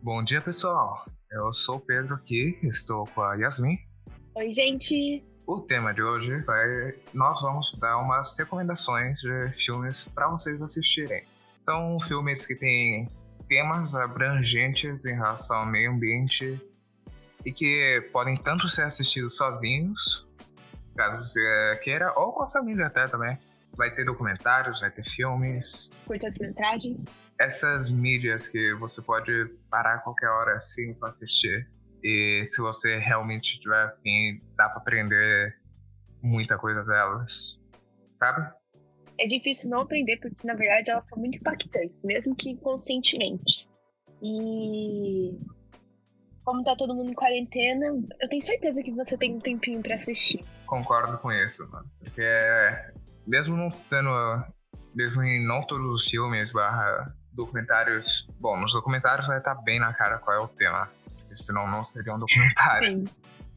Bom 0.00 0.22
dia, 0.22 0.40
pessoal. 0.40 1.04
Eu 1.30 1.52
sou 1.52 1.76
o 1.76 1.80
Pedro 1.80 2.14
aqui, 2.14 2.56
estou 2.62 3.04
com 3.08 3.20
a 3.20 3.34
Yasmin. 3.34 3.76
Oi, 4.36 4.52
gente. 4.52 5.24
O 5.44 5.60
tema 5.60 5.92
de 5.92 6.00
hoje 6.00 6.40
vai. 6.42 6.94
Nós 7.12 7.42
vamos 7.42 7.76
dar 7.80 7.98
umas 7.98 8.38
recomendações 8.38 9.18
de 9.18 9.48
filmes 9.58 10.06
para 10.06 10.28
vocês 10.28 10.62
assistirem. 10.62 11.24
São 11.58 11.98
filmes 11.98 12.46
que 12.46 12.54
têm 12.54 13.08
temas 13.48 13.96
abrangentes 13.96 15.04
em 15.04 15.14
relação 15.14 15.56
ao 15.56 15.66
meio 15.66 15.90
ambiente 15.90 16.60
e 17.44 17.52
que 17.52 18.08
podem 18.12 18.36
tanto 18.36 18.68
ser 18.68 18.82
assistidos 18.82 19.36
sozinhos, 19.36 20.24
caso 20.96 21.26
você 21.26 21.80
queira, 21.82 22.12
ou 22.16 22.32
com 22.32 22.44
a 22.44 22.50
família 22.50 22.86
até 22.86 23.08
também. 23.08 23.36
Vai 23.76 23.92
ter 23.92 24.04
documentários, 24.04 24.80
vai 24.80 24.92
ter 24.92 25.04
filmes. 25.04 25.90
Curtas-metragens. 26.06 27.04
Essas 27.40 27.90
mídias 27.90 28.48
que 28.48 28.74
você 28.74 29.00
pode 29.00 29.30
parar 29.70 29.94
a 29.94 29.98
qualquer 29.98 30.28
hora 30.28 30.56
assim 30.56 30.94
para 30.94 31.10
assistir. 31.10 31.70
E 32.02 32.42
se 32.46 32.60
você 32.60 32.98
realmente 32.98 33.60
tiver 33.60 33.84
afim, 33.84 34.40
dá 34.56 34.68
pra 34.68 34.78
aprender 34.78 35.56
muita 36.22 36.58
coisa 36.58 36.82
delas. 36.84 37.58
Sabe? 38.18 38.52
É 39.18 39.26
difícil 39.26 39.70
não 39.70 39.80
aprender, 39.80 40.16
porque 40.18 40.46
na 40.46 40.54
verdade 40.54 40.90
elas 40.90 41.06
são 41.06 41.18
muito 41.18 41.38
impactantes, 41.38 42.02
mesmo 42.04 42.34
que 42.34 42.50
inconscientemente. 42.50 43.68
E 44.22 45.38
como 46.44 46.64
tá 46.64 46.74
todo 46.74 46.94
mundo 46.94 47.10
em 47.10 47.14
quarentena, 47.14 47.86
eu 48.20 48.28
tenho 48.28 48.42
certeza 48.42 48.82
que 48.82 48.92
você 48.92 49.18
tem 49.18 49.34
um 49.34 49.40
tempinho 49.40 49.82
para 49.82 49.96
assistir. 49.96 50.44
Concordo 50.66 51.18
com 51.18 51.30
isso, 51.30 51.68
mano. 51.68 51.90
Porque 51.98 52.22
mesmo 53.26 53.56
não 53.56 53.70
tendo. 53.70 54.08
Mesmo 54.94 55.22
em 55.22 55.46
não 55.46 55.64
todos 55.66 55.86
os 55.86 56.08
filmes 56.08 56.50
barra 56.50 57.14
documentários. 57.38 58.28
Bom, 58.40 58.60
nos 58.60 58.72
documentários 58.72 59.26
vai 59.26 59.38
estar 59.38 59.54
bem 59.54 59.78
na 59.78 59.94
cara 59.94 60.18
qual 60.18 60.36
é 60.36 60.40
o 60.40 60.48
tema. 60.48 60.90
Senão 61.36 61.70
não 61.70 61.84
seria 61.84 62.14
um 62.14 62.18
documentário. 62.18 62.98
Sim. 62.98 63.04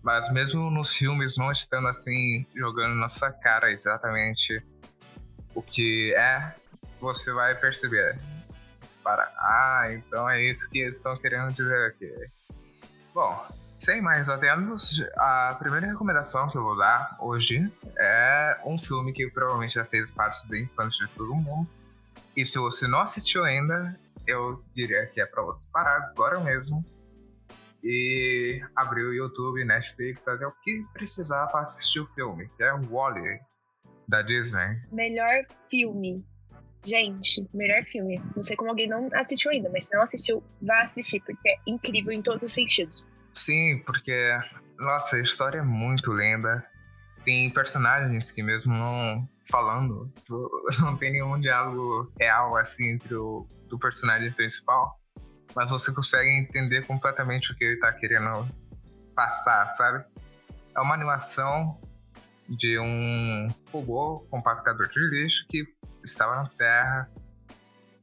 Mas 0.04 0.32
mesmo 0.32 0.70
nos 0.70 0.94
filmes 0.94 1.36
não 1.36 1.52
estando 1.52 1.88
assim, 1.88 2.46
jogando 2.56 2.96
na 2.96 3.10
sua 3.10 3.32
cara 3.32 3.72
exatamente 3.72 4.64
o 5.54 5.62
que 5.62 6.14
é, 6.16 6.54
você 7.00 7.34
vai 7.34 7.56
perceber. 7.56 8.18
Para, 9.04 9.32
ah, 9.38 9.90
então 9.92 10.28
é 10.30 10.42
isso 10.42 10.70
que 10.70 10.80
eles 10.80 10.98
estão 10.98 11.16
querendo 11.18 11.54
dizer 11.54 11.88
aqui. 11.88 12.12
Bom, 13.14 13.48
sem 13.76 14.02
mais 14.02 14.30
adendos, 14.30 15.04
a 15.18 15.56
primeira 15.60 15.88
recomendação 15.88 16.50
que 16.50 16.58
eu 16.58 16.64
vou 16.64 16.78
dar 16.78 17.16
hoje 17.20 17.72
é 17.98 18.60
um 18.66 18.80
filme 18.80 19.14
que 19.14 19.30
provavelmente 19.30 19.74
já 19.74 19.86
fez 19.86 20.10
parte 20.10 20.48
da 20.48 20.60
infância 20.60 21.06
de 21.06 21.12
todo 21.14 21.34
mundo. 21.36 21.70
E 22.36 22.46
se 22.46 22.58
você 22.58 22.88
não 22.88 23.00
assistiu 23.00 23.44
ainda, 23.44 24.00
eu 24.28 24.64
diria 24.74 25.06
que 25.08 25.20
é 25.22 25.26
para 25.26 25.44
você 25.44 25.68
parar 25.72 25.98
agora 26.12 26.40
mesmo 26.40 26.84
e 27.84 28.62
abrir 28.76 29.04
o 29.04 29.14
YouTube, 29.14 29.66
Netflix, 29.66 30.24
fazer 30.24 30.46
o 30.46 30.52
que 30.64 30.86
precisar 30.94 31.48
para 31.48 31.62
assistir 31.62 32.00
o 32.00 32.08
filme, 32.14 32.50
que 32.56 32.64
é 32.64 32.74
o 32.74 32.90
Wally, 32.90 33.40
da 34.08 34.22
Disney. 34.22 34.80
Melhor 34.92 35.46
filme. 35.70 36.24
Gente, 36.84 37.48
melhor 37.54 37.84
filme. 37.86 38.22
Não 38.36 38.44
sei 38.44 38.56
como 38.56 38.70
alguém 38.70 38.88
não 38.88 39.10
assistiu 39.14 39.52
ainda, 39.52 39.70
mas 39.70 39.86
se 39.86 39.94
não 39.94 40.02
assistiu, 40.02 40.44
vá 40.62 40.82
assistir, 40.82 41.22
porque 41.22 41.50
é 41.50 41.56
incrível 41.68 42.12
em 42.12 42.22
todos 42.22 42.44
os 42.44 42.54
sentidos. 42.54 43.06
Sim, 43.34 43.82
porque, 43.86 44.38
nossa, 44.78 45.16
a 45.16 45.22
história 45.22 45.60
é 45.60 45.64
muito 45.64 46.12
lenda. 46.12 46.66
Tem 47.24 47.54
personagens 47.54 48.32
que, 48.32 48.42
mesmo 48.42 48.74
não 48.74 49.28
falando, 49.50 50.12
não 50.80 50.98
tem 50.98 51.12
nenhum 51.12 51.40
diálogo 51.40 52.12
real 52.20 52.56
assim 52.58 52.94
entre 52.94 53.16
o 53.16 53.46
do 53.68 53.80
personagem 53.80 54.32
principal 54.32 55.00
mas 55.56 55.70
você 55.70 55.94
consegue 55.94 56.30
entender 56.30 56.86
completamente 56.86 57.52
o 57.52 57.56
que 57.56 57.64
ele 57.64 57.80
tá 57.80 57.92
querendo 57.94 58.48
passar, 59.16 59.68
sabe? 59.70 60.04
É 60.76 60.80
uma 60.80 60.94
animação 60.94 61.80
de 62.48 62.80
um 62.80 63.48
robô 63.72 64.26
compactador 64.30 64.88
de 64.90 65.00
lixo 65.00 65.46
que 65.50 65.66
estava 66.04 66.36
na 66.36 66.50
Terra 66.50 67.10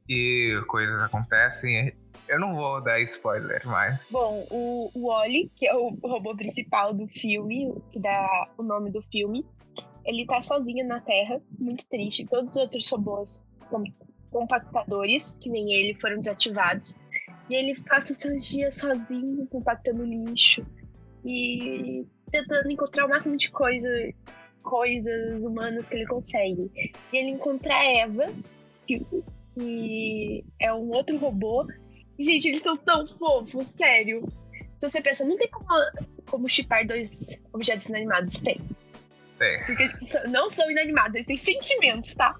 e 0.07 0.61
coisas 0.67 1.01
acontecem. 1.01 1.95
Eu 2.27 2.39
não 2.39 2.55
vou 2.55 2.83
dar 2.83 2.99
spoiler, 3.01 3.61
mas. 3.65 4.07
Bom, 4.11 4.45
o, 4.51 4.91
o 4.93 5.07
Wally, 5.07 5.51
que 5.55 5.67
é 5.67 5.75
o 5.75 5.89
robô 6.03 6.35
principal 6.35 6.93
do 6.93 7.07
filme, 7.07 7.73
que 7.91 7.99
dá 7.99 8.49
o 8.57 8.63
nome 8.63 8.91
do 8.91 9.01
filme, 9.01 9.45
ele 10.05 10.25
tá 10.25 10.39
sozinho 10.41 10.87
na 10.87 10.99
Terra, 11.01 11.41
muito 11.57 11.87
triste. 11.87 12.25
Todos 12.25 12.51
os 12.51 12.57
outros 12.57 12.89
robôs 12.89 13.43
compactadores, 14.31 15.37
que 15.39 15.49
nem 15.49 15.73
ele, 15.73 15.93
foram 15.99 16.17
desativados. 16.17 16.95
E 17.49 17.55
ele 17.55 17.79
passa 17.81 18.11
os 18.11 18.17
seus 18.19 18.47
dias 18.47 18.77
sozinho, 18.77 19.47
compactando 19.47 20.03
lixo 20.03 20.65
e 21.25 22.05
tentando 22.31 22.69
encontrar 22.69 23.05
o 23.05 23.09
máximo 23.09 23.35
de 23.35 23.49
coisa, 23.49 23.89
coisas 24.61 25.43
humanas 25.43 25.89
que 25.89 25.95
ele 25.95 26.05
consegue. 26.05 26.71
E 27.11 27.17
ele 27.17 27.31
encontra 27.31 27.73
a 27.73 27.83
Eva, 27.83 28.25
que 28.85 29.03
é 30.59 30.73
um 30.73 30.91
outro 30.91 31.17
robô. 31.17 31.65
Gente, 32.19 32.49
eles 32.49 32.61
são 32.61 32.75
tão 32.75 33.07
fofos, 33.17 33.67
sério. 33.67 34.27
Se 34.77 34.87
você 34.87 35.01
pensa, 35.01 35.25
não 35.25 35.37
tem 35.37 35.49
como, 35.49 35.67
como 36.29 36.49
chipar 36.49 36.85
dois 36.85 37.41
objetos 37.53 37.87
inanimados. 37.87 38.41
Tem. 38.41 38.59
Tem. 39.37 39.65
Porque 39.65 39.89
não 40.29 40.49
são 40.49 40.69
inanimados, 40.69 41.15
eles 41.15 41.25
têm 41.25 41.37
sentimentos, 41.37 42.13
tá? 42.13 42.35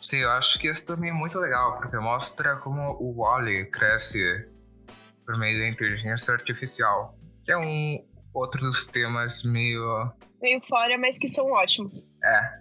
Sim, 0.00 0.18
eu 0.18 0.30
acho 0.30 0.58
que 0.58 0.68
isso 0.68 0.86
também 0.86 1.10
é 1.10 1.12
muito 1.12 1.38
legal, 1.38 1.78
porque 1.78 1.98
mostra 1.98 2.56
como 2.56 2.96
o 2.98 3.16
Wally 3.16 3.66
cresce 3.66 4.18
por 5.26 5.38
meio 5.38 5.60
da 5.60 5.68
inteligência 5.68 6.32
artificial, 6.32 7.14
que 7.44 7.52
é 7.52 7.58
um 7.58 8.02
outro 8.32 8.62
dos 8.62 8.86
temas 8.86 9.44
meio. 9.44 10.10
meio 10.40 10.60
fora, 10.66 10.96
mas 10.96 11.18
que 11.18 11.28
são 11.28 11.52
ótimos. 11.52 12.08
É. 12.24 12.60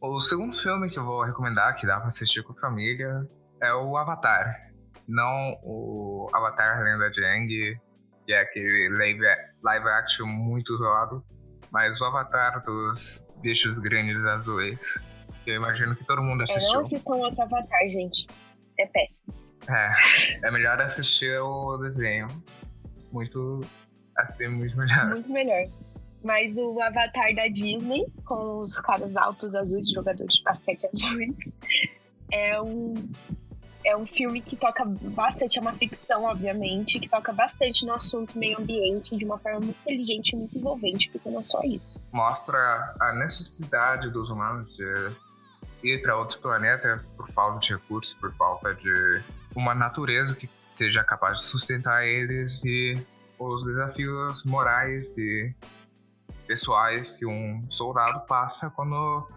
O 0.00 0.20
segundo 0.20 0.54
filme 0.54 0.90
que 0.90 0.98
eu 0.98 1.04
vou 1.04 1.22
recomendar, 1.22 1.76
que 1.76 1.86
dá 1.86 1.98
pra 1.98 2.08
assistir 2.08 2.42
com 2.42 2.52
a 2.52 2.56
família, 2.56 3.24
é 3.62 3.72
o 3.72 3.96
Avatar. 3.96 4.73
Não 5.06 5.58
o 5.62 6.28
Avatar 6.32 6.82
Lenda 6.82 7.10
de 7.10 7.24
Aang, 7.24 7.48
que 8.26 8.32
é 8.32 8.40
aquele 8.40 8.88
live, 8.96 9.20
live 9.62 9.88
action 9.88 10.26
muito 10.26 10.76
zoado, 10.76 11.24
mas 11.70 12.00
o 12.00 12.04
Avatar 12.04 12.64
dos 12.64 13.26
bichos 13.42 13.78
grandes 13.78 14.24
azuis 14.24 15.02
eu 15.46 15.56
imagino 15.56 15.94
que 15.94 16.04
todo 16.04 16.22
mundo 16.22 16.42
assistiu. 16.42 16.70
É, 16.70 16.72
não 16.72 16.80
assistam 16.80 17.14
outro 17.16 17.42
Avatar, 17.42 17.88
gente. 17.88 18.26
É 18.78 18.86
péssimo. 18.86 19.34
É, 19.68 20.48
é 20.48 20.50
melhor 20.50 20.80
assistir 20.80 21.38
o 21.38 21.76
desenho. 21.78 22.26
Muito, 23.12 23.60
assim, 24.16 24.48
muito 24.48 24.76
melhor. 24.76 25.06
Muito 25.10 25.30
melhor. 25.30 25.64
Mas 26.22 26.56
o 26.56 26.80
Avatar 26.80 27.34
da 27.34 27.46
Disney, 27.48 28.06
com 28.24 28.60
os 28.60 28.80
caras 28.80 29.14
altos 29.16 29.54
azuis, 29.54 29.90
jogadores 29.90 30.34
de 30.34 30.42
basquete 30.42 30.86
azuis, 30.86 31.38
é 32.32 32.60
um, 32.60 32.94
é 33.84 33.96
um 33.96 34.06
filme 34.06 34.40
que 34.40 34.56
toca 34.56 34.84
bastante, 34.84 35.58
é 35.58 35.60
uma 35.60 35.74
ficção, 35.74 36.24
obviamente, 36.24 36.98
que 36.98 37.08
toca 37.08 37.32
bastante 37.32 37.84
no 37.84 37.92
assunto 37.92 38.38
meio 38.38 38.58
ambiente 38.58 39.16
de 39.16 39.24
uma 39.24 39.38
forma 39.38 39.60
muito 39.60 39.76
inteligente 39.82 40.30
e 40.30 40.36
muito 40.36 40.58
envolvente, 40.58 41.10
porque 41.10 41.28
não 41.28 41.40
é 41.40 41.42
só 41.42 41.60
isso. 41.62 42.00
Mostra 42.10 42.94
a 42.98 43.12
necessidade 43.14 44.10
dos 44.10 44.30
humanos 44.30 44.74
de 44.74 45.12
ir 45.82 46.00
para 46.00 46.16
outro 46.16 46.40
planeta 46.40 47.04
por 47.16 47.28
falta 47.30 47.60
de 47.60 47.74
recursos, 47.74 48.14
por 48.14 48.32
falta 48.34 48.74
de 48.74 49.22
uma 49.54 49.74
natureza 49.74 50.34
que 50.34 50.48
seja 50.72 51.04
capaz 51.04 51.38
de 51.38 51.44
sustentar 51.44 52.04
eles 52.04 52.64
e 52.64 52.94
os 53.38 53.64
desafios 53.64 54.44
morais 54.44 55.16
e 55.18 55.54
pessoais 56.46 57.16
que 57.16 57.26
um 57.26 57.66
soldado 57.70 58.26
passa 58.26 58.70
quando 58.70 59.28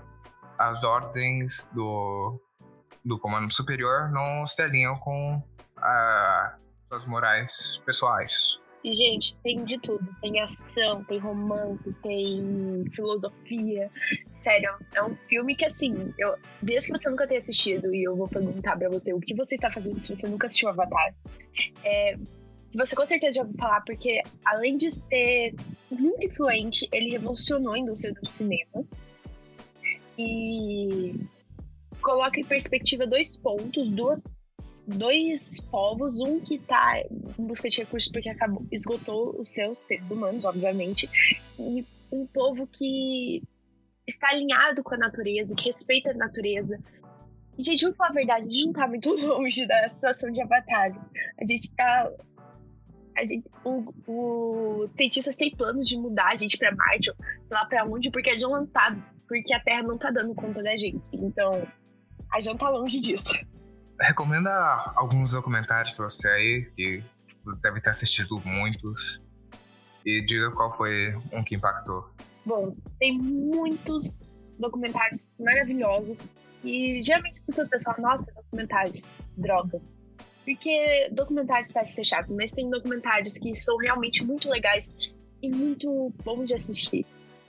as 0.58 0.84
ordens 0.84 1.70
do, 1.74 2.40
do 3.08 3.18
comando 3.18 3.52
superior 3.54 4.12
não 4.12 4.46
se 4.46 4.62
alinham 4.62 4.98
com 5.00 5.42
as 6.92 7.06
morais 7.06 7.82
pessoais. 7.86 8.60
E, 8.84 8.94
gente, 8.94 9.36
tem 9.44 9.66
de 9.66 9.78
tudo. 9.80 10.08
Tem 10.22 10.40
ação, 10.40 11.04
tem 11.06 11.20
romance, 11.20 11.92
tem 12.04 12.86
filosofia. 12.92 13.90
Sério, 14.40 14.70
é 14.94 15.04
um 15.04 15.16
filme 15.28 15.56
que, 15.56 15.66
assim, 15.66 16.14
eu, 16.18 16.36
mesmo 16.62 16.94
que 16.94 17.02
você 17.02 17.10
nunca 17.10 17.28
tenha 17.28 17.40
assistido, 17.40 17.94
e 17.94 18.04
eu 18.04 18.16
vou 18.16 18.28
perguntar 18.28 18.78
pra 18.78 18.90
você 18.90 19.14
o 19.14 19.20
que 19.20 19.36
você 19.36 19.56
está 19.56 19.70
fazendo 19.72 20.00
se 20.00 20.16
você 20.16 20.28
nunca 20.28 20.46
assistiu 20.46 20.70
Avatar, 20.70 21.14
é, 21.84 22.18
você 22.74 22.96
com 22.96 23.06
certeza 23.06 23.38
já 23.38 23.42
ouviu 23.42 23.58
falar, 23.58 23.82
porque 23.82 24.22
além 24.46 24.78
de 24.78 24.92
ser 24.92 25.56
muito 25.90 26.28
influente, 26.28 26.88
ele 26.94 27.10
revolucionou 27.10 27.74
a 27.74 27.80
indústria 27.80 28.14
do 28.14 28.26
cinema. 28.26 28.86
E 30.18 31.28
coloca 32.08 32.40
em 32.40 32.46
perspectiva 32.46 33.06
dois 33.06 33.36
pontos, 33.36 33.90
duas 33.90 34.40
dois 34.88 35.60
povos, 35.70 36.18
um 36.22 36.40
que 36.40 36.56
está 36.56 37.02
em 37.38 37.46
busca 37.46 37.68
de 37.68 37.80
recursos 37.80 38.10
porque 38.10 38.30
acabou, 38.30 38.66
esgotou 38.72 39.38
os 39.38 39.50
seus 39.50 39.80
seres 39.80 40.10
humanos, 40.10 40.46
obviamente, 40.46 41.10
e 41.60 41.86
um 42.10 42.26
povo 42.26 42.66
que 42.66 43.44
está 44.08 44.30
alinhado 44.30 44.82
com 44.82 44.96
a 44.96 44.98
natureza, 44.98 45.54
que 45.54 45.66
respeita 45.66 46.12
a 46.12 46.14
natureza. 46.14 46.80
E, 47.58 47.64
gente, 47.64 47.82
vamos 47.82 47.98
falar 47.98 48.12
a 48.12 48.14
verdade, 48.14 48.48
a 48.48 48.50
gente 48.50 48.66
não 48.68 48.74
tá 48.74 48.88
muito 48.88 49.12
longe 49.28 49.68
da 49.68 49.90
situação 49.90 50.32
de 50.32 50.42
Avatar. 50.42 50.94
A 51.38 51.46
gente 51.46 51.70
tá 51.76 52.10
o, 53.66 54.84
os 54.86 54.92
cientistas 54.96 55.36
têm 55.36 55.54
planos 55.54 55.90
de 55.90 55.98
mudar 55.98 56.30
a 56.32 56.36
gente 56.36 56.58
para 56.58 56.74
Marte, 56.74 57.12
sei 57.44 57.58
lá 57.58 57.66
para 57.66 57.84
onde, 57.84 58.10
porque 58.12 58.30
a 58.30 58.34
gente 58.34 58.44
não 58.44 58.66
tá, 58.66 58.96
porque 59.28 59.54
a 59.54 59.60
Terra 59.60 59.84
não 59.84 59.98
tá 59.98 60.12
dando 60.12 60.34
conta 60.36 60.64
da 60.64 60.78
gente. 60.78 61.02
Então, 61.12 61.68
a 62.32 62.40
gente 62.40 62.58
tá 62.58 62.70
longe 62.70 63.00
disso. 63.00 63.34
Recomenda 64.00 64.52
alguns 64.96 65.34
documentários 65.34 65.98
você 65.98 66.28
aí, 66.30 66.72
que 66.76 67.04
deve 67.62 67.82
ter 67.82 67.90
assistido 67.90 68.42
muitos. 68.46 69.22
E 70.06 70.26
diga 70.26 70.52
qual 70.52 70.76
foi 70.76 71.16
um 71.34 71.44
que 71.44 71.56
impactou. 71.56 72.10
Bom, 72.46 72.76
tem 73.00 73.18
muitos 73.18 74.24
documentários 74.58 75.30
maravilhosos. 75.40 76.30
E 76.64 77.02
geralmente 77.02 77.40
as 77.40 77.46
pessoas 77.46 77.70
pensam, 77.70 77.94
nossa, 78.00 78.32
documentários, 78.34 79.04
droga. 79.36 79.82
Porque 80.46 81.10
documentários 81.12 81.72
parecem 81.72 81.96
ser 81.96 82.10
chatos, 82.10 82.32
mas 82.32 82.52
tem 82.52 82.70
documentários 82.70 83.38
que 83.38 83.54
são 83.54 83.76
realmente 83.78 84.24
muito 84.24 84.50
legais 84.50 84.90
e 85.42 85.50
muito 85.50 86.14
bons 86.24 86.46
de 86.46 86.56
assistir. 86.56 87.06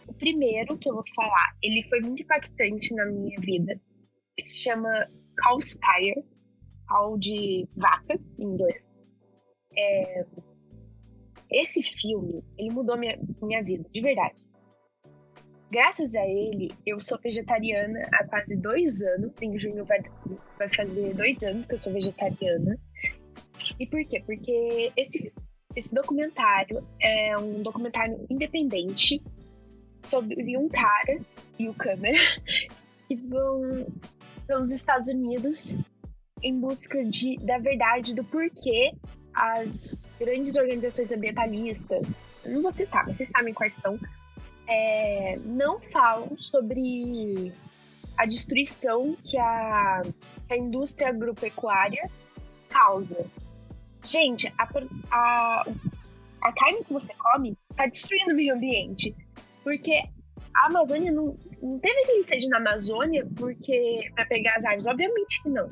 O 0.06 0.12
primeiro 0.12 0.76
que 0.76 0.90
eu 0.90 0.94
vou 0.94 1.04
falar, 1.14 1.54
ele 1.62 1.86
foi 1.88 2.00
muito 2.00 2.22
impactante 2.22 2.94
na 2.94 3.06
minha 3.06 3.38
vida. 3.40 3.80
Se 4.38 4.62
chama 4.62 5.06
Cowspire, 5.43 6.25
Cow 6.88 7.19
de 7.19 7.69
vaca, 7.76 8.19
em 8.38 8.44
inglês. 8.44 8.88
É... 9.76 10.25
Esse 11.50 11.82
filme, 11.82 12.44
ele 12.58 12.70
mudou 12.70 12.96
minha, 12.96 13.19
minha 13.43 13.62
vida, 13.62 13.88
de 13.90 14.00
verdade. 14.00 14.49
Graças 15.70 16.14
a 16.14 16.26
ele, 16.26 16.73
eu 16.87 16.99
sou 17.00 17.19
vegetariana 17.19 18.00
há 18.14 18.26
quase 18.26 18.56
dois 18.56 19.02
anos. 19.02 19.32
Em 19.40 19.58
junho 19.58 19.85
vai, 19.85 20.00
vai 20.58 20.69
fazer 20.75 21.14
dois 21.14 21.43
anos 21.43 21.67
que 21.67 21.75
eu 21.75 21.79
sou 21.79 21.93
vegetariana. 21.93 22.79
E 23.79 23.87
por 23.87 24.02
quê? 24.06 24.23
Porque 24.25 24.93
esse, 24.96 25.32
esse 25.76 25.94
documentário 25.94 26.87
é 27.00 27.37
um 27.38 27.62
documentário 27.62 28.26
independente 28.31 29.23
sobre 30.05 30.56
um 30.56 30.69
cara 30.69 31.20
e 31.58 31.69
o 31.69 31.75
câmera 31.75 32.19
que 33.06 33.14
vão 33.14 33.87
pelos 34.48 34.72
Estados 34.72 35.08
Unidos 35.10 35.78
em 36.42 36.58
busca 36.58 37.04
de, 37.04 37.36
da 37.36 37.58
verdade 37.58 38.14
do 38.14 38.24
porquê 38.24 38.92
as 39.34 40.10
grandes 40.18 40.56
organizações 40.56 41.12
ambientalistas, 41.12 42.22
não 42.44 42.62
vou 42.62 42.72
citar, 42.72 43.06
mas 43.06 43.18
vocês 43.18 43.28
sabem 43.28 43.54
quais 43.54 43.74
são, 43.74 43.98
é, 44.66 45.36
não 45.44 45.78
falam 45.78 46.36
sobre 46.36 47.52
a 48.16 48.26
destruição 48.26 49.16
que 49.22 49.38
a, 49.38 50.02
a 50.50 50.56
indústria 50.56 51.10
agropecuária 51.10 52.10
causa. 52.68 53.26
Gente, 54.02 54.52
a, 54.58 54.68
a, 55.10 55.66
a 56.42 56.52
carne 56.52 56.84
que 56.84 56.92
você 56.92 57.12
come 57.14 57.56
está 57.70 57.86
destruindo 57.86 58.32
o 58.32 58.36
meio 58.36 58.54
ambiente. 58.54 59.14
Porque 59.62 60.02
a 60.58 60.66
Amazônia 60.66 61.12
não, 61.12 61.37
não 61.62 61.78
teve 61.78 62.00
aquele 62.00 62.22
sede 62.25 62.49
na 62.49 62.58
Amazônia 62.58 63.26
porque 63.37 64.10
para 64.14 64.26
pegar 64.26 64.56
as 64.56 64.64
árvores, 64.64 64.87
obviamente 64.87 65.43
que 65.43 65.49
não. 65.49 65.69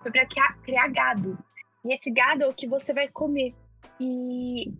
Foi 0.00 0.12
para 0.12 0.26
criar, 0.26 0.58
criar 0.62 0.88
gado. 0.88 1.38
E 1.84 1.92
esse 1.92 2.12
gado 2.12 2.44
é 2.44 2.46
o 2.46 2.54
que 2.54 2.68
você 2.68 2.94
vai 2.94 3.08
comer. 3.08 3.52
E 4.00 4.72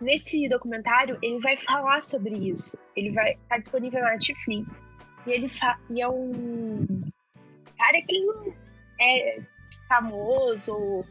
nesse 0.00 0.48
documentário 0.48 1.18
ele 1.22 1.38
vai 1.40 1.56
falar 1.56 2.00
sobre 2.00 2.34
isso. 2.34 2.78
Ele 2.96 3.12
vai 3.12 3.34
tá 3.48 3.58
disponível 3.58 4.00
na 4.00 4.12
Netflix. 4.12 4.86
E 5.26 5.30
ele 5.32 5.48
e 5.90 6.00
é 6.00 6.08
um 6.08 6.86
cara 7.76 8.02
que 8.06 8.24
não 8.24 8.54
é 9.00 9.42
famoso 9.88 10.72
ou 10.72 11.06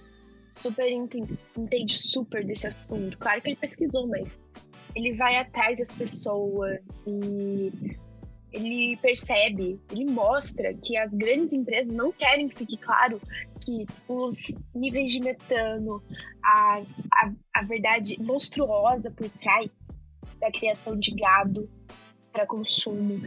super 0.55 0.89
entende, 0.91 1.37
entende 1.55 1.93
super 1.93 2.43
desse 2.43 2.67
assunto. 2.67 3.17
Claro 3.19 3.41
que 3.41 3.49
ele 3.49 3.55
pesquisou, 3.57 4.07
mas 4.07 4.39
ele 4.97 5.13
vai 5.13 5.37
atrás 5.37 5.77
das 5.77 5.93
pessoas 5.93 6.79
e 7.05 7.71
ele 8.51 8.97
percebe, 8.97 9.79
ele 9.91 10.05
mostra 10.05 10.73
que 10.73 10.97
as 10.97 11.13
grandes 11.13 11.53
empresas 11.53 11.93
não 11.93 12.11
querem 12.11 12.49
que 12.49 12.57
fique 12.57 12.77
claro 12.77 13.21
que 13.63 13.85
os 14.07 14.55
níveis 14.73 15.11
de 15.11 15.19
metano, 15.19 16.01
as, 16.43 16.99
a, 17.13 17.31
a 17.53 17.63
verdade 17.63 18.19
monstruosa 18.19 19.11
por 19.11 19.29
trás 19.29 19.69
da 20.39 20.51
criação 20.51 20.97
de 20.97 21.11
gado 21.11 21.69
para 22.31 22.47
consumo 22.47 23.21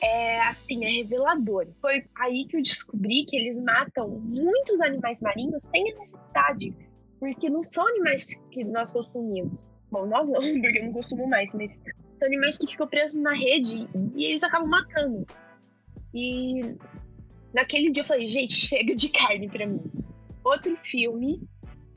é 0.00 0.40
assim, 0.42 0.84
é 0.84 0.90
revelador. 1.02 1.66
Foi 1.80 2.04
aí 2.16 2.46
que 2.46 2.56
eu 2.56 2.62
descobri 2.62 3.24
que 3.26 3.36
eles 3.36 3.58
matam 3.58 4.08
muitos 4.08 4.80
animais 4.80 5.20
marinhos 5.20 5.64
sem 5.64 5.82
necessidade, 5.82 6.72
porque 7.18 7.50
não 7.50 7.64
são 7.64 7.86
animais 7.88 8.34
que 8.52 8.62
nós 8.62 8.92
consumimos. 8.92 9.70
Bom, 9.90 10.06
nós 10.06 10.28
não, 10.28 10.40
porque 10.60 10.78
eu 10.78 10.84
não 10.84 10.92
consumo 10.92 11.26
mais, 11.26 11.52
mas 11.52 11.82
são 12.18 12.28
animais 12.28 12.58
que 12.58 12.66
ficam 12.66 12.86
presos 12.86 13.20
na 13.20 13.34
rede 13.34 13.88
e 14.14 14.24
eles 14.24 14.42
acabam 14.44 14.68
matando. 14.68 15.26
E 16.14 16.76
naquele 17.52 17.90
dia 17.90 18.02
eu 18.02 18.06
falei, 18.06 18.28
gente, 18.28 18.52
chega 18.68 18.94
de 18.94 19.08
carne 19.08 19.48
para 19.48 19.66
mim. 19.66 19.82
Outro 20.44 20.76
filme, 20.82 21.42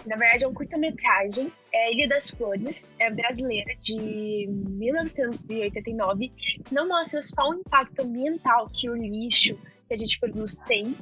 na 0.06 0.16
verdade 0.16 0.44
é 0.44 0.48
um 0.48 0.54
curta-metragem, 0.54 1.52
é 1.74 1.94
Ilha 1.94 2.08
das 2.08 2.32
Flores, 2.32 2.90
é 3.00 3.10
brasileira, 3.10 3.74
de 3.76 4.48
1989, 4.48 6.30
que 6.30 6.74
não 6.74 6.88
mostra 6.88 7.22
só 7.22 7.50
o 7.50 7.56
impacto 7.56 8.02
ambiental 8.02 8.68
que 8.68 8.90
o 8.90 8.96
lixo 8.96 9.56
que 9.88 9.94
a 9.94 9.98
gente 9.98 10.20
produz 10.20 10.58
tem, 10.58 10.96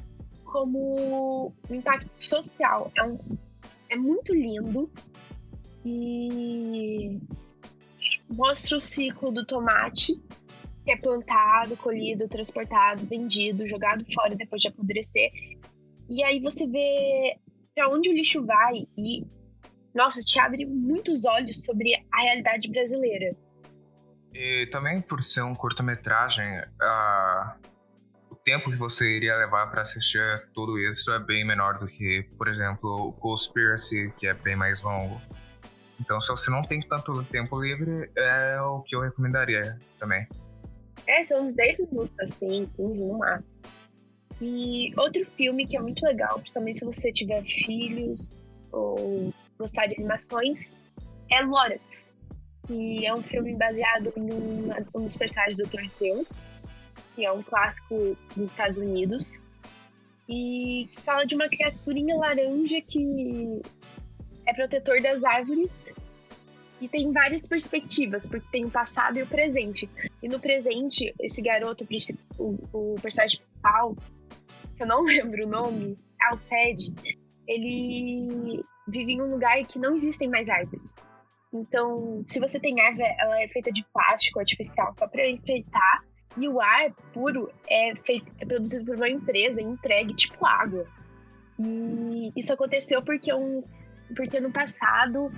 como 0.45 1.53
o 1.69 1.73
impacto 1.73 2.09
social. 2.17 2.91
É, 2.97 3.03
um, 3.03 3.17
é 3.89 3.95
muito 3.95 4.33
lindo 4.33 4.91
e 5.85 7.19
mostra 8.29 8.77
o 8.77 8.79
ciclo 8.79 9.31
do 9.31 9.45
tomate, 9.45 10.21
que 10.83 10.91
é 10.91 10.97
plantado, 10.97 11.77
colhido, 11.77 12.27
transportado, 12.27 13.05
vendido, 13.05 13.67
jogado 13.67 14.05
fora 14.13 14.35
depois 14.35 14.61
de 14.61 14.67
apodrecer. 14.67 15.31
E 16.09 16.23
aí 16.23 16.39
você 16.39 16.67
vê 16.67 17.37
para 17.75 17.89
onde 17.89 18.09
o 18.09 18.13
lixo 18.13 18.45
vai 18.45 18.87
e, 18.97 19.25
nossa, 19.93 20.21
te 20.21 20.39
abre 20.39 20.65
muitos 20.65 21.25
olhos 21.25 21.57
sobre 21.57 21.93
a 22.11 22.21
realidade 22.21 22.69
brasileira. 22.69 23.35
E 24.33 24.67
também 24.67 25.01
por 25.01 25.21
ser 25.21 25.41
um 25.41 25.53
curta-metragem, 25.53 26.59
uh, 26.59 27.69
o 28.29 28.35
tempo 28.35 28.71
que 28.71 28.77
você 28.77 29.17
iria 29.17 29.35
levar 29.37 29.67
para 29.67 29.81
assistir 29.81 30.21
tudo 30.53 30.79
isso 30.79 31.11
é 31.11 31.19
bem 31.19 31.45
menor 31.45 31.79
do 31.79 31.87
que, 31.87 32.23
por 32.37 32.47
exemplo, 32.47 33.09
o 33.09 33.13
Conspiracy, 33.13 34.13
que 34.17 34.27
é 34.27 34.33
bem 34.33 34.55
mais 34.55 34.81
longo. 34.81 35.21
Então, 36.01 36.19
se 36.19 36.29
você 36.29 36.49
não 36.49 36.63
tem 36.63 36.81
tanto 36.81 37.23
tempo 37.25 37.61
livre, 37.61 38.09
é 38.17 38.59
o 38.59 38.81
que 38.81 38.95
eu 38.95 39.01
recomendaria 39.01 39.79
também. 39.99 40.27
É, 41.07 41.23
são 41.23 41.43
uns 41.43 41.53
10 41.53 41.79
minutos, 41.91 42.19
assim, 42.19 42.69
15 42.75 43.05
no 43.05 43.19
máximo. 43.19 43.55
E 44.41 44.91
outro 44.97 45.23
filme 45.37 45.67
que 45.67 45.77
é 45.77 45.79
muito 45.79 46.03
legal, 46.03 46.39
principalmente 46.39 46.79
se 46.79 46.85
você 46.85 47.11
tiver 47.11 47.43
filhos 47.43 48.35
ou 48.71 49.31
gostar 49.59 49.85
de 49.85 49.95
animações, 49.95 50.75
é 51.29 51.41
Lorax. 51.41 52.07
Que 52.67 53.05
é 53.05 53.13
um 53.13 53.21
filme 53.21 53.55
baseado 53.55 54.11
em 54.17 54.33
um, 54.33 54.69
um 54.95 55.03
dos 55.03 55.15
personagens 55.15 55.57
do 55.57 55.67
Dr. 55.67 55.85
Zeus, 55.99 56.45
que 57.15 57.23
é 57.23 57.31
um 57.31 57.43
clássico 57.43 58.17
dos 58.35 58.47
Estados 58.47 58.79
Unidos. 58.79 59.39
E 60.27 60.89
fala 61.03 61.25
de 61.25 61.35
uma 61.35 61.47
criaturinha 61.47 62.15
laranja 62.15 62.81
que 62.81 63.61
é 64.45 64.53
protetor 64.53 65.01
das 65.01 65.23
árvores 65.23 65.93
e 66.81 66.87
tem 66.87 67.11
várias 67.11 67.45
perspectivas, 67.45 68.27
porque 68.27 68.47
tem 68.51 68.65
o 68.65 68.71
passado 68.71 69.19
e 69.19 69.21
o 69.21 69.27
presente. 69.27 69.87
E 70.21 70.27
no 70.27 70.39
presente, 70.39 71.13
esse 71.19 71.41
garoto, 71.41 71.87
o, 72.39 72.57
o 72.73 72.95
personagem 72.99 73.39
principal, 73.39 73.95
que 74.75 74.83
eu 74.83 74.87
não 74.87 75.03
lembro 75.05 75.45
o 75.45 75.49
nome, 75.49 75.97
é 76.19 76.33
o 76.33 76.37
Ted, 76.37 76.91
ele 77.47 78.63
vive 78.87 79.13
em 79.13 79.21
um 79.21 79.29
lugar 79.29 79.63
que 79.65 79.77
não 79.77 79.93
existem 79.93 80.27
mais 80.27 80.49
árvores. 80.49 80.93
Então, 81.53 82.23
se 82.25 82.39
você 82.39 82.59
tem 82.59 82.79
árvore, 82.81 83.13
ela 83.19 83.41
é 83.41 83.47
feita 83.47 83.71
de 83.71 83.85
plástico 83.93 84.39
artificial 84.39 84.93
só 84.97 85.07
para 85.07 85.29
enfeitar. 85.29 86.03
E 86.37 86.47
o 86.47 86.61
ar 86.61 86.91
puro 87.13 87.51
é, 87.69 87.93
feito, 88.05 88.31
é 88.39 88.45
produzido 88.45 88.85
por 88.85 88.95
uma 88.95 89.09
empresa 89.09 89.61
entregue 89.61 90.15
tipo 90.15 90.45
água. 90.45 90.87
E 91.59 92.31
isso 92.35 92.53
aconteceu 92.53 93.03
porque 93.03 93.33
um 93.33 93.63
porque 94.15 94.39
no 94.39 94.51
passado, 94.51 95.31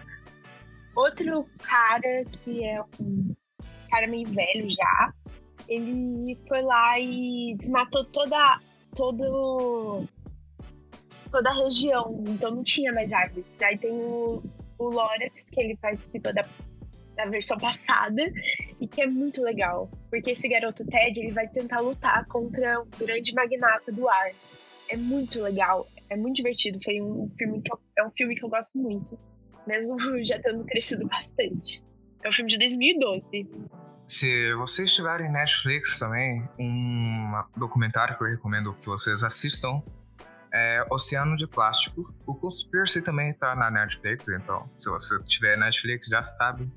outro 0.95 1.47
cara, 1.63 2.25
que 2.43 2.63
é 2.63 2.81
um 2.99 3.33
cara 3.89 4.07
meio 4.07 4.27
velho 4.27 4.69
já, 4.69 5.13
ele 5.67 6.37
foi 6.47 6.61
lá 6.61 6.99
e 6.99 7.55
desmatou 7.57 8.05
toda, 8.05 8.59
todo, 8.95 10.05
toda 11.31 11.49
a 11.49 11.63
região, 11.63 12.23
então 12.27 12.51
não 12.51 12.63
tinha 12.63 12.91
mais 12.91 13.11
árvores. 13.11 13.45
Aí 13.61 13.77
tem 13.77 13.91
o, 13.91 14.41
o 14.77 14.89
Lorax, 14.89 15.49
que 15.49 15.61
ele 15.61 15.77
participa 15.77 16.33
da, 16.33 16.43
da 17.15 17.25
versão 17.25 17.57
passada, 17.57 18.21
e 18.79 18.87
que 18.87 19.01
é 19.01 19.07
muito 19.07 19.41
legal, 19.41 19.89
porque 20.09 20.31
esse 20.31 20.47
garoto 20.49 20.85
Ted, 20.85 21.19
ele 21.19 21.31
vai 21.31 21.47
tentar 21.47 21.79
lutar 21.79 22.25
contra 22.25 22.81
o 22.81 22.85
grande 22.97 23.33
magnata 23.33 23.91
do 23.91 24.09
ar. 24.09 24.31
É 24.89 24.97
muito 24.97 25.41
legal, 25.41 25.87
é 26.13 26.17
muito 26.17 26.37
divertido. 26.37 26.79
Foi 26.83 27.01
um 27.01 27.29
filme 27.37 27.61
que 27.61 27.71
eu, 27.71 27.79
é 27.97 28.05
um 28.05 28.11
filme 28.11 28.35
que 28.35 28.43
eu 28.45 28.49
gosto 28.49 28.69
muito. 28.75 29.19
mesmo 29.67 29.97
já 30.25 30.39
tendo 30.39 30.63
crescido 30.65 31.05
bastante. 31.09 31.83
É 32.23 32.29
um 32.29 32.31
filme 32.31 32.49
de 32.49 32.57
2012. 32.57 33.47
Se 34.07 34.53
vocês 34.55 34.93
tiverem 34.93 35.31
Netflix 35.31 35.97
também, 35.99 36.47
um 36.59 37.31
documentário 37.57 38.17
que 38.17 38.23
eu 38.23 38.27
recomendo 38.27 38.73
que 38.75 38.85
vocês 38.85 39.23
assistam 39.23 39.81
é 40.53 40.85
Oceano 40.91 41.35
de 41.35 41.47
Plástico. 41.47 42.13
O 42.25 42.35
Conspiracy 42.35 43.01
também 43.01 43.33
tá 43.33 43.55
na 43.55 43.71
Netflix, 43.71 44.27
então 44.29 44.69
se 44.77 44.89
você 44.89 45.21
tiver 45.23 45.57
Netflix 45.57 46.07
já 46.07 46.21
sabe 46.21 46.69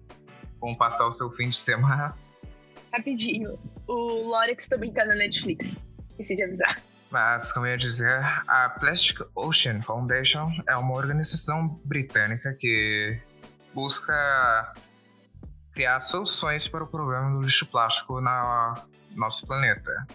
como 0.59 0.79
passar 0.79 1.07
o 1.07 1.13
seu 1.13 1.31
fim 1.31 1.51
de 1.51 1.57
semana. 1.57 2.17
Rapidinho, 2.93 3.59
o 3.87 4.29
Lorex 4.29 4.67
também 4.67 4.93
tá 4.93 5.05
na 5.05 5.15
Netflix, 5.15 5.83
esqueci 6.09 6.37
de 6.37 6.45
avisar. 6.45 6.81
Mas, 7.11 7.53
como 7.53 7.67
eu 7.67 7.71
ia 7.71 7.79
dizer, 7.79 8.21
a 8.49 8.69
Plastic 8.69 9.21
Ocean 9.35 9.81
Foundation 9.83 10.51
é 10.69 10.77
uma 10.77 10.95
organização 10.95 11.81
britânica 11.85 12.53
que 12.59 13.21
busca 13.73 14.75
criar 15.73 16.01
soluções 16.01 16.67
para 16.67 16.83
o 16.83 16.87
problema 16.87 17.31
do 17.31 17.43
lixo 17.43 17.67
plástico 17.67 18.21
no 18.21 18.75
nosso 19.15 19.47
planeta. 19.47 20.07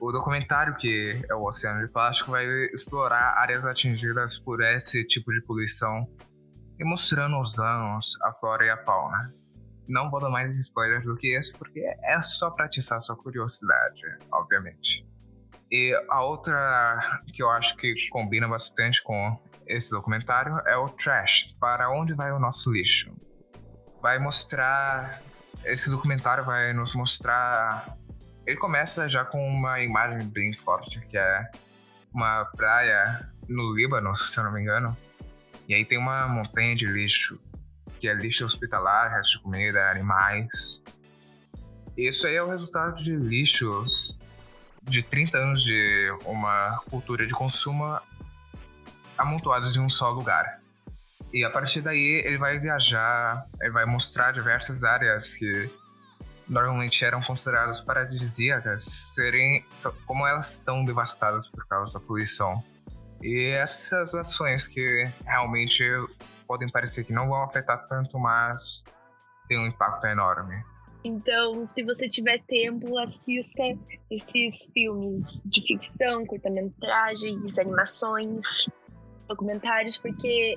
O 0.00 0.10
documentário, 0.10 0.74
que 0.76 1.22
é 1.28 1.34
o 1.34 1.44
Oceano 1.44 1.86
de 1.86 1.92
Plástico, 1.92 2.30
vai 2.30 2.46
explorar 2.72 3.34
áreas 3.36 3.66
atingidas 3.66 4.38
por 4.38 4.62
esse 4.62 5.04
tipo 5.06 5.30
de 5.30 5.42
poluição 5.42 6.08
e 6.78 6.84
mostrando 6.84 7.38
os 7.38 7.54
danos 7.54 8.18
à 8.22 8.32
flora 8.32 8.64
e 8.64 8.70
à 8.70 8.78
fauna. 8.78 9.30
Não 9.86 10.10
vou 10.10 10.18
dar 10.18 10.30
mais 10.30 10.56
spoilers 10.56 11.04
do 11.04 11.16
que 11.16 11.38
isso, 11.38 11.52
porque 11.58 11.80
é 11.80 12.22
só 12.22 12.50
para 12.50 12.64
atiçar 12.64 13.02
sua 13.02 13.16
curiosidade, 13.16 14.00
obviamente. 14.32 15.06
E 15.70 15.94
a 16.08 16.22
outra 16.22 17.20
que 17.32 17.42
eu 17.42 17.50
acho 17.50 17.76
que 17.76 17.94
combina 18.10 18.48
bastante 18.48 19.02
com 19.02 19.40
esse 19.66 19.90
documentário 19.90 20.58
é 20.66 20.76
o 20.76 20.88
Trash, 20.88 21.54
para 21.60 21.90
onde 21.90 22.12
vai 22.12 22.32
o 22.32 22.38
nosso 22.38 22.72
lixo. 22.72 23.14
Vai 24.02 24.18
mostrar. 24.18 25.22
Esse 25.64 25.90
documentário 25.90 26.44
vai 26.44 26.72
nos 26.72 26.94
mostrar 26.94 27.98
ele 28.50 28.58
começa 28.58 29.08
já 29.08 29.24
com 29.24 29.48
uma 29.48 29.80
imagem 29.80 30.26
bem 30.28 30.52
forte, 30.52 31.00
que 31.08 31.16
é 31.16 31.50
uma 32.12 32.44
praia 32.46 33.30
no 33.48 33.72
Líbano, 33.72 34.16
se 34.16 34.36
eu 34.36 34.42
não 34.42 34.52
me 34.52 34.60
engano. 34.60 34.96
E 35.68 35.74
aí 35.74 35.84
tem 35.84 35.96
uma 35.96 36.26
montanha 36.26 36.74
de 36.74 36.84
lixo, 36.84 37.38
que 38.00 38.08
é 38.08 38.14
lixo 38.14 38.44
hospitalar, 38.44 39.12
resto 39.12 39.38
de 39.38 39.44
comida, 39.44 39.88
animais. 39.88 40.82
Isso 41.96 42.26
aí 42.26 42.34
é 42.34 42.42
o 42.42 42.48
resultado 42.48 43.00
de 43.02 43.14
lixos 43.14 44.18
de 44.90 45.02
30 45.02 45.36
anos 45.38 45.62
de 45.62 46.12
uma 46.24 46.78
cultura 46.90 47.26
de 47.26 47.32
consumo 47.32 47.98
amontoados 49.16 49.76
em 49.76 49.80
um 49.80 49.90
só 49.90 50.10
lugar. 50.10 50.60
E 51.32 51.44
a 51.44 51.50
partir 51.50 51.80
daí 51.80 52.22
ele 52.24 52.38
vai 52.38 52.58
viajar, 52.58 53.46
ele 53.60 53.70
vai 53.70 53.84
mostrar 53.84 54.32
diversas 54.32 54.82
áreas 54.82 55.34
que 55.34 55.70
normalmente 56.48 57.04
eram 57.04 57.22
consideradas 57.22 57.80
paradisíacas 57.80 58.84
serem 58.84 59.64
como 60.04 60.26
elas 60.26 60.54
estão 60.54 60.84
devastadas 60.84 61.46
por 61.46 61.66
causa 61.68 61.92
da 61.92 62.00
poluição. 62.00 62.62
E 63.22 63.52
essas 63.54 64.14
ações 64.14 64.66
que 64.66 65.08
realmente 65.24 65.84
podem 66.48 66.68
parecer 66.68 67.04
que 67.04 67.12
não 67.12 67.28
vão 67.28 67.44
afetar 67.44 67.86
tanto, 67.86 68.18
mas 68.18 68.82
tem 69.46 69.58
um 69.58 69.68
impacto 69.68 70.06
enorme. 70.06 70.64
Então, 71.02 71.66
se 71.66 71.82
você 71.82 72.08
tiver 72.08 72.42
tempo, 72.46 72.98
assista 72.98 73.62
esses 74.10 74.70
filmes 74.72 75.42
de 75.46 75.62
ficção, 75.66 76.26
curta-metragens, 76.26 77.58
animações, 77.58 78.68
documentários, 79.26 79.96
porque 79.96 80.56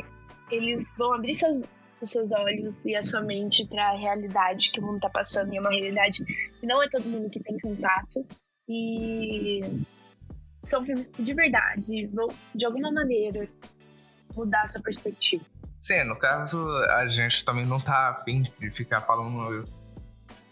eles 0.52 0.92
vão 0.98 1.14
abrir 1.14 1.36
seus 1.36 1.64
os 2.04 2.12
seus 2.12 2.32
olhos 2.34 2.84
e 2.86 2.96
a 2.96 3.02
sua 3.02 3.22
mente 3.22 3.66
para 3.66 3.92
a 3.92 3.98
realidade 3.98 4.72
que 4.72 4.80
o 4.80 4.84
mundo 4.84 4.98
está 4.98 5.10
passando. 5.10 5.54
E 5.54 5.58
é 5.58 5.62
uma 5.62 5.70
realidade 5.70 6.24
que 6.24 6.68
não 6.68 6.84
é 6.84 6.90
todo 6.90 7.08
mundo 7.08 7.30
que 7.30 7.40
tem 7.40 7.58
contato. 7.60 8.26
E 8.68 9.62
são 10.64 10.86
filmes 10.86 11.08
que 11.08 11.24
de 11.24 11.34
verdade 11.34 12.08
vão, 12.08 12.28
de 12.54 12.66
alguma 12.66 12.92
maneira, 12.92 13.48
mudar 14.36 14.62
a 14.62 14.68
sua 14.68 14.82
perspectiva. 14.82 15.44
Sim, 15.80 16.04
no 16.06 16.18
caso, 16.18 16.66
a 16.92 17.08
gente 17.08 17.44
também 17.44 17.66
não 17.66 17.80
tá 17.80 18.10
afim 18.10 18.44
de 18.60 18.72
ficar 18.72 19.02
falando, 19.02 19.66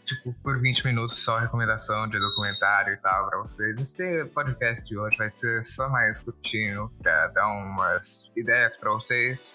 tipo, 0.06 0.34
por 0.42 0.60
20 0.60 0.86
minutos 0.86 1.18
só 1.24 1.38
recomendação 1.40 2.10
de 2.10 2.20
documentário 2.20 2.94
e 2.94 2.98
tal 2.98 3.30
pra 3.30 3.40
vocês. 3.40 3.80
Esse 3.80 4.26
podcast 4.26 4.86
de 4.86 4.98
hoje 4.98 5.18
vai 5.18 5.32
ser 5.32 5.64
só 5.64 5.90
mais 5.90 6.22
curtinho, 6.22 6.92
pra 7.02 7.28
dar 7.28 7.48
umas 7.48 8.32
ideias 8.36 8.78
pra 8.78 8.92
vocês 8.92 9.54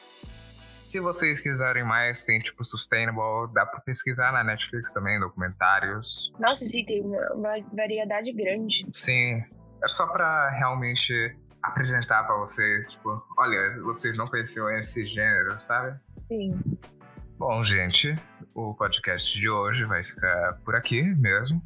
se 0.68 0.98
vocês 1.00 1.40
quiserem 1.40 1.84
mais, 1.84 2.24
tem 2.24 2.40
tipo 2.40 2.64
Sustainable, 2.64 3.52
dá 3.52 3.64
pra 3.64 3.80
pesquisar 3.80 4.32
na 4.32 4.42
Netflix 4.42 4.92
também, 4.92 5.18
documentários. 5.20 6.32
Nossa, 6.38 6.66
sim, 6.66 6.84
tem 6.84 7.02
uma 7.02 7.54
variedade 7.72 8.32
grande. 8.32 8.86
Sim, 8.92 9.44
é 9.82 9.88
só 9.88 10.06
pra 10.08 10.50
realmente 10.50 11.36
apresentar 11.62 12.24
pra 12.24 12.36
vocês, 12.36 12.90
tipo, 12.90 13.22
olha, 13.38 13.80
vocês 13.82 14.16
não 14.16 14.28
conheciam 14.28 14.68
esse 14.78 15.06
gênero, 15.06 15.60
sabe? 15.62 15.98
Sim. 16.28 16.60
Bom, 17.38 17.62
gente, 17.62 18.16
o 18.54 18.72
podcast 18.72 19.38
de 19.38 19.46
hoje 19.46 19.84
vai 19.84 20.02
ficar 20.02 20.54
por 20.64 20.74
aqui 20.74 21.02
mesmo. 21.02 21.62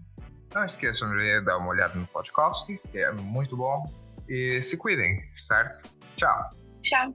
Não 0.52 0.64
esqueçam 0.64 1.08
de 1.16 1.40
dar 1.42 1.58
uma 1.58 1.68
olhada 1.68 1.94
no 1.94 2.08
podcast, 2.08 2.76
que 2.90 2.98
é 2.98 3.12
muito 3.12 3.56
bom. 3.56 3.84
E 4.28 4.60
se 4.62 4.76
cuidem, 4.76 5.22
certo? 5.36 5.88
Tchau. 6.16 6.50
Tchau. 6.82 7.14